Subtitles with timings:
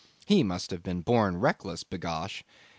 [0.25, 2.43] He must have been born reckless, b'gosh.